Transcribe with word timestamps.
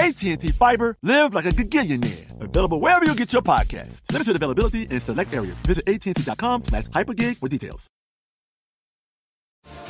AT&T 0.00 0.48
Fiber, 0.52 0.96
live 1.02 1.34
like 1.34 1.44
a 1.44 1.50
gigillionaire. 1.50 2.40
Available 2.40 2.80
wherever 2.80 3.04
you 3.04 3.14
get 3.14 3.34
your 3.34 3.42
podcast. 3.42 4.00
Limited 4.10 4.34
availability 4.34 4.84
in 4.84 4.98
select 4.98 5.34
areas. 5.34 5.58
Visit 5.66 5.86
AT&T.com 5.86 6.62
slash 6.62 6.84
hypergig 6.84 7.36
for 7.36 7.48
details. 7.48 7.86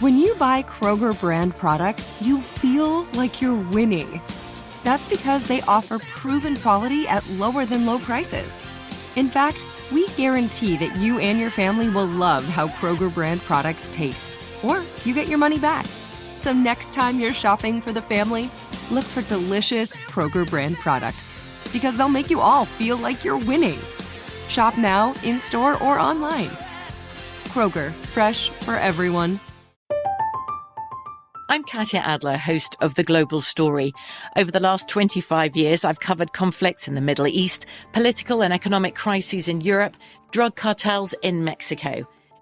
When 0.01 0.19
you 0.19 0.35
buy 0.35 0.65
Kroger 0.65 1.19
brand 1.19 1.57
products, 1.57 2.13
you 2.21 2.41
feel 2.41 3.05
like 3.13 3.41
you're 3.41 3.55
winning. 3.71 4.21
That's 4.83 5.07
because 5.07 5.47
they 5.47 5.61
offer 5.63 6.01
proven 6.01 6.57
quality 6.57 7.07
at 7.07 7.29
lower 7.39 7.65
than 7.65 7.87
low 7.87 8.01
prices. 8.01 8.53
In 9.15 9.29
fact, 9.29 9.59
we 9.93 10.09
guarantee 10.17 10.77
that 10.79 10.97
you 10.97 11.21
and 11.21 11.39
your 11.39 11.51
family 11.51 11.89
will 11.89 12.07
love 12.07 12.45
how 12.47 12.67
Kroger 12.67 13.15
brand 13.15 13.43
products 13.43 13.89
taste, 13.93 14.39
or 14.65 14.83
you 15.05 15.15
get 15.15 15.29
your 15.29 15.39
money 15.39 15.59
back. 15.61 15.87
So 16.35 16.53
next 16.53 16.93
time 16.95 17.21
you're 17.21 17.35
shopping 17.35 17.81
for 17.81 17.93
the 17.93 18.03
family, 18.03 18.51
look 18.91 19.05
for 19.05 19.23
delicious 19.23 19.97
Kroger 19.97 20.49
brand 20.49 20.77
products 20.77 21.35
because 21.73 21.97
they'll 21.97 22.09
make 22.09 22.31
you 22.31 22.41
all 22.41 22.65
feel 22.65 22.97
like 22.97 23.25
you're 23.25 23.39
winning. 23.39 23.79
Shop 24.49 24.77
now, 24.77 25.15
in 25.23 25.41
store, 25.41 25.81
or 25.83 25.99
online. 25.99 26.51
Kroger, 27.49 27.93
fresh 28.07 28.51
for 28.51 28.75
everyone. 28.75 29.41
I'm 31.49 31.65
Katya 31.65 31.99
Adler, 32.05 32.37
host 32.37 32.77
of 32.81 32.95
The 32.95 33.03
Global 33.03 33.41
Story. 33.41 33.93
Over 34.37 34.53
the 34.53 34.61
last 34.61 34.89
25 34.89 35.57
years, 35.57 35.85
I've 35.85 35.99
covered 35.99 36.33
conflicts 36.33 36.87
in 36.87 36.95
the 36.95 37.01
Middle 37.01 37.27
East, 37.27 37.67
political 37.93 38.41
and 38.41 38.53
economic 38.53 38.95
crises 38.95 39.49
in 39.49 39.61
Europe, 39.61 39.97
drug 40.31 40.55
cartels 40.55 41.13
in 41.23 41.43
Mexico. 41.43 42.07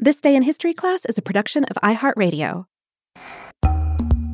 This 0.00 0.20
Day 0.20 0.34
in 0.34 0.42
History 0.42 0.74
class 0.74 1.04
is 1.04 1.18
a 1.18 1.22
production 1.22 1.62
of 1.66 1.76
iHeartRadio. 1.76 2.66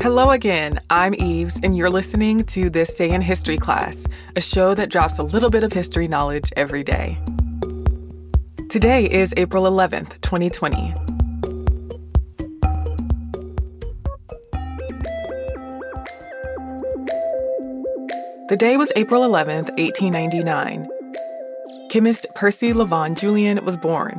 Hello 0.00 0.30
again. 0.30 0.80
I'm 0.88 1.14
Eves, 1.14 1.60
and 1.62 1.76
you're 1.76 1.90
listening 1.90 2.44
to 2.46 2.70
This 2.70 2.94
Day 2.94 3.10
in 3.10 3.20
History 3.20 3.58
class, 3.58 4.06
a 4.34 4.40
show 4.40 4.74
that 4.74 4.88
drops 4.88 5.18
a 5.18 5.22
little 5.22 5.50
bit 5.50 5.62
of 5.62 5.74
history 5.74 6.08
knowledge 6.08 6.50
every 6.56 6.82
day. 6.82 7.18
Today 8.70 9.04
is 9.04 9.34
April 9.36 9.64
11th, 9.64 10.18
2020. 10.22 10.94
The 18.48 18.56
day 18.56 18.78
was 18.78 18.90
April 18.96 19.22
11th, 19.22 19.68
1899. 19.76 20.88
Chemist 21.90 22.26
Percy 22.34 22.72
Levon 22.72 23.14
Julian 23.14 23.62
was 23.62 23.76
born. 23.76 24.16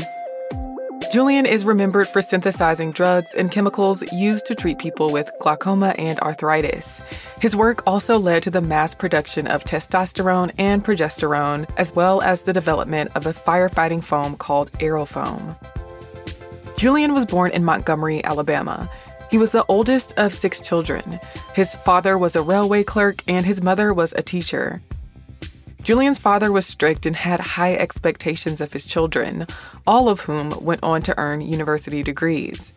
Julian 1.12 1.46
is 1.46 1.66
remembered 1.66 2.08
for 2.08 2.22
synthesizing 2.22 2.94
drugs 2.94 3.36
and 3.36 3.52
chemicals 3.52 4.02
used 4.14 4.46
to 4.46 4.56
treat 4.56 4.80
people 4.80 5.12
with 5.12 5.30
glaucoma 5.42 5.90
and 5.98 6.18
arthritis. 6.22 7.02
His 7.42 7.54
work 7.54 7.84
also 7.86 8.18
led 8.18 8.44
to 8.44 8.50
the 8.50 8.62
mass 8.62 8.96
production 8.96 9.46
of 9.46 9.66
testosterone 9.66 10.54
and 10.58 10.86
progesterone, 10.86 11.70
as 11.76 11.94
well 11.94 12.22
as 12.22 12.44
the 12.44 12.54
development 12.54 13.12
of 13.16 13.26
a 13.26 13.34
firefighting 13.34 14.02
foam 14.02 14.38
called 14.38 14.72
aerofoam. 14.80 15.58
Julian 16.78 17.14
was 17.14 17.26
born 17.26 17.52
in 17.52 17.66
Montgomery, 17.66 18.24
Alabama. 18.24 18.90
He 19.30 19.38
was 19.38 19.52
the 19.52 19.66
oldest 19.68 20.14
of 20.16 20.34
six 20.34 20.62
children. 20.62 21.20
His 21.54 21.76
father 21.76 22.18
was 22.18 22.38
a 22.38 22.42
railway 22.42 22.86
clerk 22.86 23.22
and 23.28 23.46
his 23.46 23.62
mother 23.62 23.94
was 23.94 24.14
a 24.14 24.24
teacher. 24.24 24.82
Julian's 25.84 26.20
father 26.20 26.52
was 26.52 26.68
strict 26.68 27.08
and 27.08 27.16
had 27.16 27.40
high 27.40 27.74
expectations 27.74 28.62
of 28.62 28.72
his 28.72 28.86
children, 28.86 29.48
all 29.88 30.10
of 30.10 30.22
whom 30.22 30.52
went 30.64 30.84
on 30.84 31.02
to 31.02 31.18
earn 31.18 31.42
university 31.42 32.04
degrees. 32.04 32.72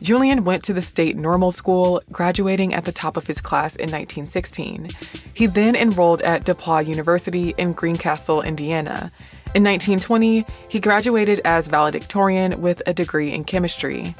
Julian 0.00 0.44
went 0.44 0.62
to 0.62 0.72
the 0.72 0.82
state 0.82 1.16
normal 1.16 1.50
school, 1.50 2.00
graduating 2.12 2.72
at 2.72 2.84
the 2.84 2.92
top 2.92 3.16
of 3.16 3.26
his 3.26 3.40
class 3.40 3.74
in 3.74 3.90
1916. 3.90 4.88
He 5.34 5.46
then 5.46 5.74
enrolled 5.74 6.22
at 6.22 6.44
DePauw 6.44 6.86
University 6.86 7.54
in 7.58 7.72
Greencastle, 7.72 8.42
Indiana. 8.42 9.10
In 9.54 9.64
1920, 9.64 10.46
he 10.68 10.78
graduated 10.78 11.40
as 11.44 11.66
valedictorian 11.66 12.60
with 12.60 12.82
a 12.86 12.94
degree 12.94 13.32
in 13.32 13.42
chemistry. 13.42 14.14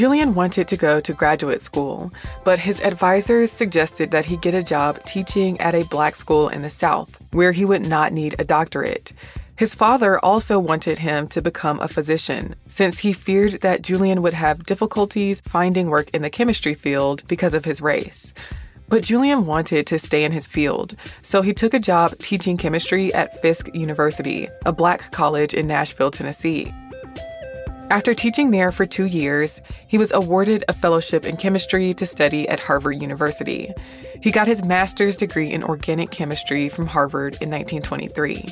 Julian 0.00 0.34
wanted 0.34 0.66
to 0.68 0.78
go 0.78 0.98
to 0.98 1.12
graduate 1.12 1.60
school, 1.60 2.10
but 2.42 2.58
his 2.58 2.80
advisors 2.80 3.50
suggested 3.50 4.12
that 4.12 4.24
he 4.24 4.38
get 4.38 4.54
a 4.54 4.62
job 4.62 5.04
teaching 5.04 5.60
at 5.60 5.74
a 5.74 5.84
black 5.88 6.16
school 6.16 6.48
in 6.48 6.62
the 6.62 6.70
South, 6.70 7.18
where 7.32 7.52
he 7.52 7.66
would 7.66 7.86
not 7.86 8.10
need 8.10 8.34
a 8.38 8.44
doctorate. 8.44 9.12
His 9.56 9.74
father 9.74 10.18
also 10.24 10.58
wanted 10.58 11.00
him 11.00 11.28
to 11.28 11.42
become 11.42 11.78
a 11.80 11.86
physician, 11.86 12.54
since 12.66 13.00
he 13.00 13.12
feared 13.12 13.60
that 13.60 13.82
Julian 13.82 14.22
would 14.22 14.32
have 14.32 14.64
difficulties 14.64 15.42
finding 15.42 15.90
work 15.90 16.08
in 16.14 16.22
the 16.22 16.30
chemistry 16.30 16.72
field 16.72 17.22
because 17.28 17.52
of 17.52 17.66
his 17.66 17.82
race. 17.82 18.32
But 18.88 19.04
Julian 19.04 19.44
wanted 19.44 19.86
to 19.88 19.98
stay 19.98 20.24
in 20.24 20.32
his 20.32 20.46
field, 20.46 20.96
so 21.20 21.42
he 21.42 21.52
took 21.52 21.74
a 21.74 21.78
job 21.78 22.16
teaching 22.16 22.56
chemistry 22.56 23.12
at 23.12 23.42
Fisk 23.42 23.68
University, 23.74 24.48
a 24.64 24.72
black 24.72 25.12
college 25.12 25.52
in 25.52 25.66
Nashville, 25.66 26.10
Tennessee. 26.10 26.72
After 27.90 28.14
teaching 28.14 28.52
there 28.52 28.70
for 28.70 28.86
two 28.86 29.06
years, 29.06 29.60
he 29.88 29.98
was 29.98 30.12
awarded 30.12 30.62
a 30.68 30.72
fellowship 30.72 31.26
in 31.26 31.36
chemistry 31.36 31.92
to 31.94 32.06
study 32.06 32.48
at 32.48 32.60
Harvard 32.60 33.02
University. 33.02 33.72
He 34.20 34.30
got 34.30 34.46
his 34.46 34.64
master's 34.64 35.16
degree 35.16 35.50
in 35.50 35.64
organic 35.64 36.12
chemistry 36.12 36.68
from 36.68 36.86
Harvard 36.86 37.36
in 37.40 37.50
1923. 37.50 38.46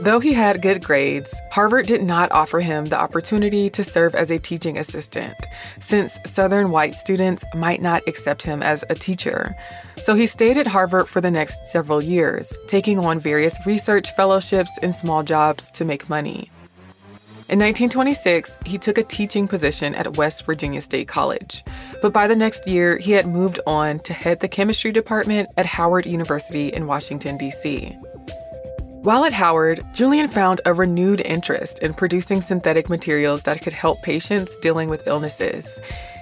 Though 0.00 0.18
he 0.18 0.32
had 0.32 0.62
good 0.62 0.82
grades, 0.82 1.32
Harvard 1.52 1.86
did 1.86 2.02
not 2.02 2.32
offer 2.32 2.58
him 2.58 2.86
the 2.86 2.98
opportunity 2.98 3.70
to 3.70 3.84
serve 3.84 4.16
as 4.16 4.32
a 4.32 4.40
teaching 4.40 4.78
assistant, 4.78 5.36
since 5.80 6.18
Southern 6.26 6.72
white 6.72 6.94
students 6.94 7.44
might 7.54 7.80
not 7.80 8.02
accept 8.08 8.42
him 8.42 8.64
as 8.64 8.84
a 8.90 8.96
teacher. 8.96 9.54
So 9.96 10.16
he 10.16 10.26
stayed 10.26 10.58
at 10.58 10.66
Harvard 10.66 11.08
for 11.08 11.20
the 11.20 11.30
next 11.30 11.68
several 11.68 12.02
years, 12.02 12.52
taking 12.66 12.98
on 12.98 13.20
various 13.20 13.56
research 13.64 14.10
fellowships 14.16 14.72
and 14.82 14.92
small 14.92 15.22
jobs 15.22 15.70
to 15.70 15.84
make 15.84 16.08
money. 16.08 16.50
In 17.46 17.58
1926, 17.58 18.56
he 18.64 18.78
took 18.78 18.96
a 18.96 19.02
teaching 19.02 19.46
position 19.46 19.94
at 19.94 20.16
West 20.16 20.46
Virginia 20.46 20.80
State 20.80 21.08
College, 21.08 21.62
but 22.00 22.10
by 22.10 22.26
the 22.26 22.34
next 22.34 22.66
year, 22.66 22.96
he 22.96 23.12
had 23.12 23.26
moved 23.26 23.60
on 23.66 23.98
to 24.00 24.14
head 24.14 24.40
the 24.40 24.48
chemistry 24.48 24.90
department 24.92 25.50
at 25.58 25.66
Howard 25.66 26.06
University 26.06 26.72
in 26.72 26.86
Washington, 26.86 27.36
D.C. 27.36 27.98
While 29.02 29.26
at 29.26 29.34
Howard, 29.34 29.84
Julian 29.92 30.28
found 30.28 30.62
a 30.64 30.72
renewed 30.72 31.20
interest 31.20 31.80
in 31.80 31.92
producing 31.92 32.40
synthetic 32.40 32.88
materials 32.88 33.42
that 33.42 33.60
could 33.60 33.74
help 33.74 34.00
patients 34.00 34.56
dealing 34.56 34.88
with 34.88 35.06
illnesses. 35.06 35.78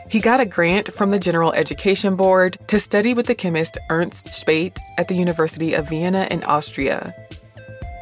He 0.09 0.19
got 0.19 0.41
a 0.41 0.45
grant 0.45 0.93
from 0.93 1.13
the 1.13 1.21
General 1.21 1.53
Education 1.53 2.17
Board 2.17 2.59
to 2.67 2.81
study 2.81 3.15
with 3.15 3.27
the 3.27 3.37
chemist 3.37 3.79
Ernst 3.89 4.27
Späth 4.27 4.77
at 4.99 5.07
the 5.07 5.15
University 5.15 5.75
of 5.75 5.89
Vienna 5.89 6.27
in 6.33 6.43
Austria. 6.43 7.15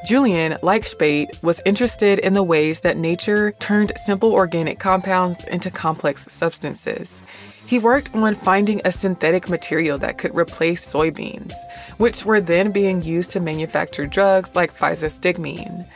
Julian, 0.06 0.56
like 0.62 0.88
Späth, 0.88 1.42
was 1.42 1.60
interested 1.66 2.18
in 2.18 2.32
the 2.32 2.42
ways 2.42 2.80
that 2.80 2.96
nature 2.96 3.52
turned 3.52 3.92
simple 4.06 4.32
organic 4.32 4.78
compounds 4.78 5.44
into 5.44 5.70
complex 5.70 6.26
substances. 6.30 7.22
he 7.66 7.78
worked 7.78 8.12
on 8.16 8.34
finding 8.34 8.80
a 8.84 8.90
synthetic 8.90 9.48
material 9.48 9.96
that 9.98 10.18
could 10.18 10.34
replace 10.34 10.84
soybeans, 10.84 11.52
which 11.98 12.24
were 12.24 12.40
then 12.40 12.72
being 12.72 13.00
used 13.00 13.30
to 13.30 13.38
manufacture 13.38 14.06
drugs 14.06 14.50
like 14.56 14.74
physostigmine. 14.74 15.86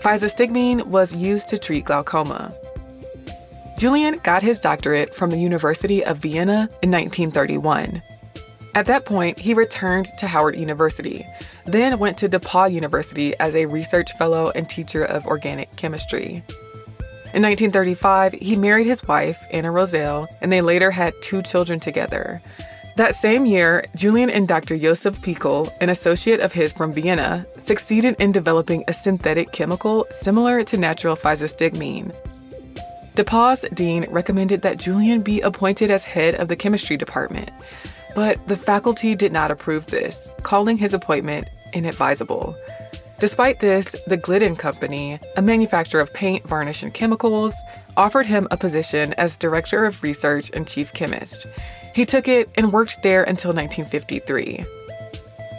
Physostigmine 0.00 0.86
was 0.86 1.12
used 1.16 1.48
to 1.48 1.58
treat 1.58 1.86
glaucoma. 1.86 2.54
Julian 3.76 4.20
got 4.22 4.44
his 4.44 4.60
doctorate 4.60 5.12
from 5.12 5.30
the 5.30 5.40
University 5.40 6.04
of 6.04 6.18
Vienna 6.18 6.68
in 6.82 6.92
1931. 6.92 8.00
At 8.74 8.86
that 8.86 9.04
point, 9.04 9.38
he 9.38 9.54
returned 9.54 10.06
to 10.18 10.26
Howard 10.26 10.56
University, 10.56 11.24
then 11.64 11.98
went 12.00 12.18
to 12.18 12.28
DePauw 12.28 12.72
University 12.72 13.38
as 13.38 13.54
a 13.54 13.66
research 13.66 14.12
fellow 14.18 14.50
and 14.56 14.68
teacher 14.68 15.04
of 15.04 15.26
organic 15.26 15.74
chemistry. 15.76 16.42
In 17.32 17.42
1935, 17.42 18.32
he 18.32 18.56
married 18.56 18.86
his 18.86 19.06
wife, 19.06 19.38
Anna 19.52 19.70
Roselle, 19.70 20.28
and 20.40 20.50
they 20.50 20.60
later 20.60 20.90
had 20.90 21.14
two 21.22 21.42
children 21.42 21.78
together. 21.78 22.42
That 22.96 23.14
same 23.14 23.46
year, 23.46 23.84
Julian 23.96 24.30
and 24.30 24.46
Dr. 24.46 24.76
Josef 24.76 25.20
Pikl, 25.20 25.72
an 25.80 25.88
associate 25.88 26.40
of 26.40 26.52
his 26.52 26.72
from 26.72 26.92
Vienna, 26.92 27.46
succeeded 27.62 28.16
in 28.18 28.30
developing 28.30 28.84
a 28.86 28.92
synthetic 28.92 29.52
chemical 29.52 30.06
similar 30.20 30.62
to 30.64 30.76
natural 30.76 31.16
physostigmine. 31.16 32.14
DePauw's 33.16 33.64
dean 33.74 34.06
recommended 34.10 34.62
that 34.62 34.78
Julian 34.78 35.22
be 35.22 35.40
appointed 35.40 35.90
as 35.90 36.04
head 36.04 36.34
of 36.36 36.48
the 36.48 36.56
chemistry 36.56 36.96
department, 36.96 37.50
but 38.14 38.46
the 38.48 38.56
faculty 38.56 39.14
did 39.14 39.32
not 39.32 39.50
approve 39.50 39.86
this, 39.86 40.28
calling 40.42 40.78
his 40.78 40.94
appointment 40.94 41.48
inadvisable. 41.72 42.56
Despite 43.18 43.60
this, 43.60 43.94
the 44.06 44.16
Glidden 44.16 44.56
Company, 44.56 45.18
a 45.36 45.42
manufacturer 45.42 46.00
of 46.00 46.12
paint, 46.12 46.46
varnish, 46.46 46.82
and 46.82 46.92
chemicals, 46.92 47.54
offered 47.96 48.26
him 48.26 48.48
a 48.50 48.56
position 48.56 49.14
as 49.14 49.36
director 49.36 49.84
of 49.84 50.02
research 50.02 50.50
and 50.52 50.66
chief 50.66 50.92
chemist. 50.92 51.46
He 51.94 52.04
took 52.04 52.26
it 52.26 52.50
and 52.56 52.72
worked 52.72 53.02
there 53.02 53.22
until 53.22 53.52
1953. 53.52 54.64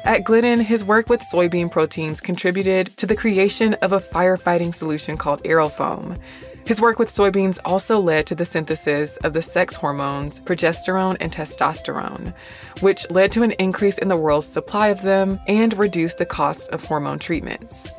At 0.04 0.24
Glidden, 0.24 0.60
his 0.60 0.84
work 0.84 1.10
with 1.10 1.22
soybean 1.34 1.72
proteins 1.72 2.22
contributed 2.22 2.96
to 2.98 3.08
the 3.08 3.16
creation 3.16 3.74
of 3.75 3.94
a 3.94 4.00
firefighting 4.00 4.75
solution 4.75 5.18
called 5.18 5.42
Aerofoam, 5.44 6.19
his 6.65 6.81
work 6.81 6.97
with 6.97 7.09
soybeans 7.09 7.59
also 7.63 8.00
led 8.00 8.25
to 8.25 8.35
the 8.35 8.45
synthesis 8.45 9.17
of 9.17 9.33
the 9.33 9.41
sex 9.41 9.75
hormones 9.75 10.39
progesterone 10.41 11.17
and 11.19 11.31
testosterone, 11.31 12.33
which 12.81 13.09
led 13.12 13.31
to 13.31 13.44
an 13.44 13.51
increase 13.53 14.00
in 14.00 14.07
the 14.07 14.17
world's 14.17 14.47
supply 14.47 14.88
of 14.88 15.03
them 15.03 15.39
and 15.47 15.77
reduced 15.77 16.17
the 16.17 16.25
cost 16.25 16.67
of 16.69 16.83
hormone 16.83 17.19
treatments. 17.19 17.91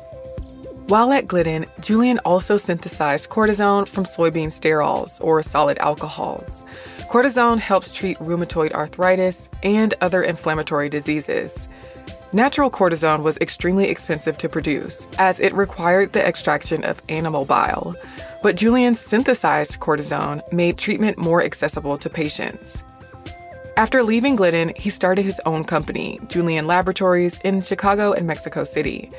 While 0.87 1.11
at 1.11 1.27
Glidden, 1.27 1.65
Julian 1.81 2.19
also 2.19 2.55
synthesized 2.55 3.29
cortisone 3.29 3.87
from 3.87 4.05
soybean 4.05 4.47
sterols 4.47 5.17
or 5.19 5.41
solid 5.43 5.77
alcohols. 5.79 6.63
Cortisone 7.09 7.59
helps 7.59 7.93
treat 7.93 8.17
rheumatoid 8.19 8.73
arthritis 8.73 9.49
and 9.63 9.93
other 10.01 10.23
inflammatory 10.23 10.89
diseases. 10.89 11.67
Natural 12.33 12.69
cortisone 12.69 13.23
was 13.23 13.37
extremely 13.37 13.87
expensive 13.89 14.37
to 14.37 14.49
produce, 14.49 15.07
as 15.17 15.39
it 15.39 15.53
required 15.53 16.11
the 16.11 16.25
extraction 16.25 16.83
of 16.83 17.01
animal 17.07 17.45
bile. 17.45 17.95
But 18.41 18.55
Julian's 18.55 18.99
synthesized 18.99 19.79
cortisone 19.79 20.41
made 20.53 20.77
treatment 20.77 21.17
more 21.17 21.43
accessible 21.43 21.97
to 21.97 22.09
patients. 22.09 22.83
After 23.77 24.01
leaving 24.01 24.35
Glidden, 24.35 24.73
he 24.75 24.89
started 24.89 25.23
his 25.23 25.39
own 25.45 25.63
company, 25.63 26.19
Julian 26.27 26.65
Laboratories, 26.65 27.39
in 27.43 27.61
Chicago 27.61 28.11
and 28.13 28.25
Mexico 28.25 28.63
City. 28.63 29.11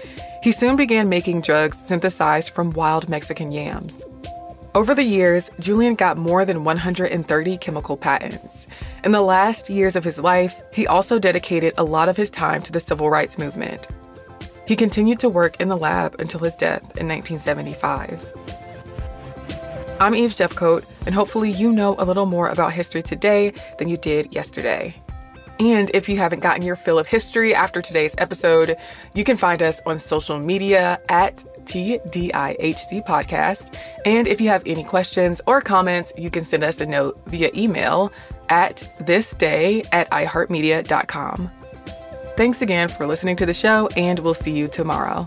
He 0.43 0.51
soon 0.51 0.77
began 0.77 1.09
making 1.09 1.43
drugs 1.43 1.79
synthesized 1.79 2.51
from 2.51 2.71
wild 2.71 3.09
Mexican 3.09 3.53
yams. 3.53 4.03
Over 4.75 4.95
the 4.95 5.05
years, 5.05 5.51
Julian 5.61 5.95
got 5.95 6.19
more 6.19 6.45
than 6.45 6.63
130 6.63 7.57
chemical 7.59 7.97
patents. 7.97 8.67
In 9.03 9.13
the 9.13 9.21
last 9.21 9.71
years 9.71 9.97
of 9.97 10.05
his 10.05 10.19
life, 10.19 10.61
he 10.73 10.87
also 10.87 11.19
dedicated 11.19 11.75
a 11.77 11.85
lot 11.85 12.09
of 12.09 12.17
his 12.17 12.31
time 12.31 12.63
to 12.63 12.73
the 12.73 12.81
civil 12.81 13.11
rights 13.11 13.39
movement. 13.39 13.89
He 14.67 14.77
continued 14.77 15.19
to 15.21 15.29
work 15.29 15.61
in 15.61 15.69
the 15.69 15.77
lab 15.77 16.21
until 16.21 16.41
his 16.41 16.55
death 16.55 16.83
in 16.97 17.09
1975. 17.09 18.25
I'm 20.01 20.15
Eve 20.15 20.31
Jeffcoat, 20.31 20.85
and 21.07 21.15
hopefully 21.15 21.51
you 21.51 21.73
know 21.73 21.97
a 21.99 22.05
little 22.05 22.27
more 22.27 22.49
about 22.49 22.73
history 22.73 23.03
today 23.03 23.53
than 23.79 23.89
you 23.89 23.97
did 23.97 24.33
yesterday. 24.33 24.95
And 25.59 25.91
if 25.93 26.09
you 26.09 26.17
haven't 26.17 26.41
gotten 26.41 26.63
your 26.63 26.77
fill 26.77 27.01
of 27.01 27.09
history 27.09 27.53
after 27.53 27.83
today's 27.83 28.15
episode, 28.19 28.77
you 29.15 29.25
can 29.25 29.37
find 29.37 29.61
us 29.61 29.81
on 29.87 29.99
social 29.99 30.39
media 30.39 31.01
at 31.09 31.43
TDIHC 31.65 33.05
Podcast. 33.05 33.77
And 34.05 34.29
if 34.29 34.41
you 34.41 34.49
have 34.49 34.63
any 34.67 34.85
questions 34.85 35.41
or 35.47 35.61
comments, 35.61 36.13
you 36.17 36.31
can 36.31 36.45
send 36.45 36.63
us 36.63 36.81
a 36.81 36.87
note 36.87 37.21
via 37.27 37.51
email 37.55 38.13
at 38.49 38.89
thisday 39.01 39.85
at 39.91 40.09
iheartmedia.com. 40.11 41.51
Thanks 42.37 42.63
again 42.63 42.89
for 42.89 43.05
listening 43.05 43.35
to 43.37 43.47
the 43.47 43.53
show, 43.53 43.89
and 43.97 44.21
we'll 44.21 44.33
see 44.35 44.53
you 44.53 44.69
tomorrow. 44.69 45.27